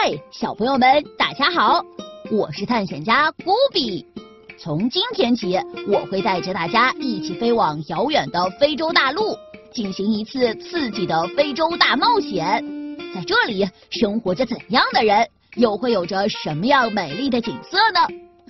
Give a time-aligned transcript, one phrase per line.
[0.00, 1.84] 嗨小朋友们，大家好，
[2.30, 4.06] 我是探险家古比。
[4.56, 5.58] 从今天起，
[5.88, 9.36] 我会带着大家一起飞往遥远的非洲大陆，
[9.72, 12.64] 进行一次刺激的非洲大冒险。
[13.12, 18.00] 在这里，生活着怎样的人，又会有着什么样美丽的景色呢？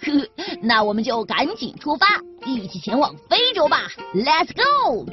[0.03, 0.29] 呵，
[0.61, 2.07] 那我们就赶紧出发，
[2.45, 5.07] 一起前往非洲吧！Let's go！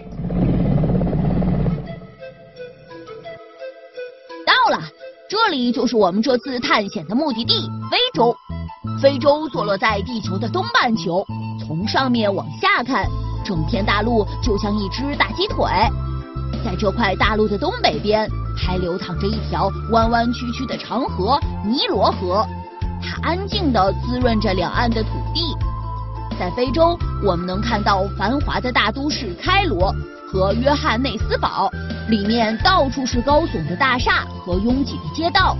[5.27, 8.35] 这里就是我们这次探险的目的地——非洲。
[9.01, 11.25] 非洲坐落在地球的东半球，
[11.59, 13.09] 从上面往下看，
[13.43, 15.65] 整片大陆就像一只大鸡腿。
[16.63, 22.45] 在这块大陆的东北边，还流淌着一条弯弯曲曲的长河——尼罗河，
[23.01, 25.41] 它安静地滋润着两岸的土地。
[26.39, 29.93] 在非洲，我们能看到繁华的大都市开罗。
[30.27, 31.71] 和约翰内斯堡
[32.09, 35.55] 里面到处是高耸的大厦和拥挤的街道，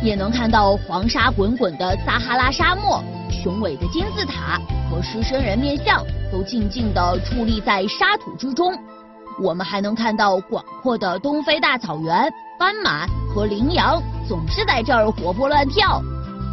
[0.00, 8.72] 也能看到黄沙滚滚的撒哈拉沙漠、雄伟的金字塔和狮身人面像都静静地矗立在沙土之中。
[9.42, 16.00] 我们还能看到广阔的东非大草原，斑马和羚羊总是在这儿活泼乱跳，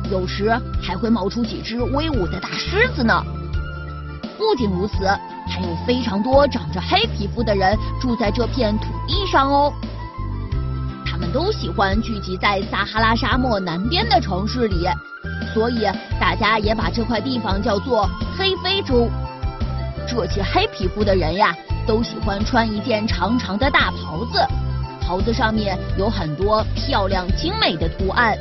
[0.10, 0.50] 有时
[0.82, 3.24] 还会冒出几只威武的大狮子呢。
[4.38, 5.06] 不仅如此。
[5.46, 9.72] 还有非常多长着黑皮肤的人住在这片土地上哦，
[11.06, 14.88] 他们都喜欢聚集在撒哈拉沙漠南边的城市里，
[15.54, 15.86] 所以
[16.20, 19.10] 大家也把这块地方叫做黑非洲。
[20.08, 21.54] 这些黑皮肤的人呀，
[21.86, 24.40] 都喜欢穿一件长长的大袍子，
[25.02, 28.36] 袍子上面有很多漂亮精美的图案。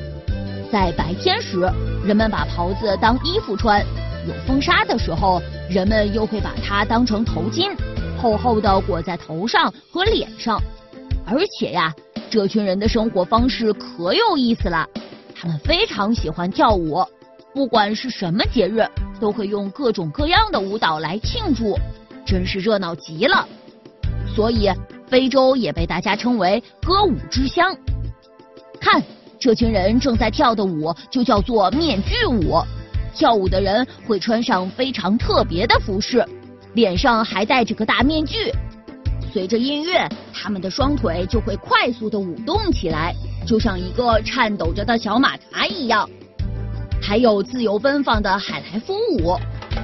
[0.70, 1.60] 在白天时，
[2.04, 3.84] 人们把袍子当衣服穿。
[4.26, 7.70] 有风沙的时候，人们又会把它当成头巾，
[8.20, 10.60] 厚厚的裹在头上和脸上。
[11.26, 11.92] 而且呀，
[12.30, 14.88] 这群人的生活方式可有意思了，
[15.34, 17.04] 他们非常喜欢跳舞，
[17.52, 18.86] 不管是什么节日，
[19.20, 21.76] 都会用各种各样的舞蹈来庆祝，
[22.24, 23.46] 真是热闹极了。
[24.34, 24.70] 所以，
[25.08, 27.76] 非洲也被大家称为歌舞之乡。
[28.80, 29.02] 看，
[29.40, 32.60] 这群人正在跳的舞就叫做面具舞。
[33.14, 36.24] 跳舞的人会穿上非常特别的服饰，
[36.74, 38.52] 脸上还戴着个大面具。
[39.32, 43.14] 随着音乐，他们的双腿就会快速的舞动起来，
[43.46, 46.08] 就像一个颤抖着的小马达一样。
[47.00, 49.36] 还有自由奔放的海来夫舞，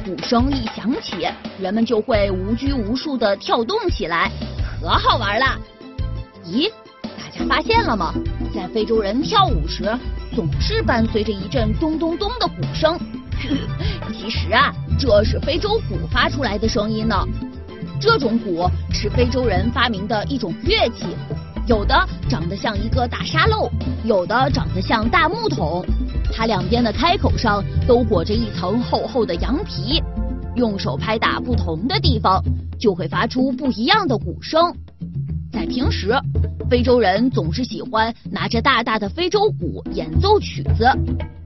[0.05, 1.27] 鼓声一响起，
[1.59, 4.31] 人们就会无拘无束的跳动起来，
[4.81, 5.59] 可好玩了。
[6.47, 6.71] 咦，
[7.03, 8.15] 大家发现了吗？
[8.55, 9.85] 在非洲人跳舞时，
[10.35, 12.99] 总是伴随着一阵咚咚咚的鼓声。
[14.13, 17.17] 其实啊，这是非洲鼓发出来的声音呢。
[18.01, 21.07] 这种鼓是非洲人发明的一种乐器，
[21.67, 21.95] 有的
[22.29, 23.71] 长得像一个大沙漏，
[24.05, 25.85] 有的长得像大木桶。
[26.33, 30.03] 它两边的开口上都裹着一层厚厚的羊皮，
[30.55, 32.41] 用手拍打不同的地方，
[32.79, 34.73] 就会发出不一样的鼓声。
[35.51, 36.15] 在平时，
[36.71, 40.85] 非洲人总是喜欢拿着大大的非洲鼓演奏曲子。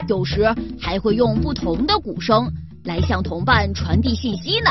[0.08, 0.42] 有时
[0.80, 2.50] 还会用不同的鼓声
[2.84, 4.70] 来向同伴传递信息呢。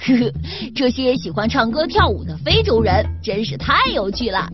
[0.00, 0.32] 呵呵，
[0.74, 4.48] 这些喜欢唱歌跳舞的非洲人真是太有趣了。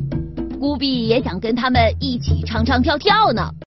[0.59, 3.51] 孤比也想跟他们一起唱唱跳跳呢。